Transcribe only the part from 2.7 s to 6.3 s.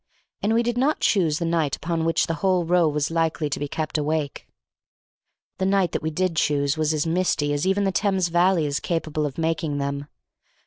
was likely to be kept awake. The night that we